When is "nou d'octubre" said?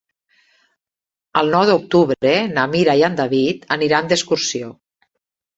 1.57-2.33